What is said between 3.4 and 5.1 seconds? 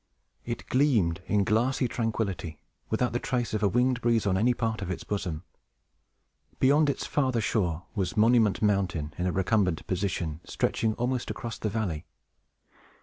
of a winged breeze on any part of its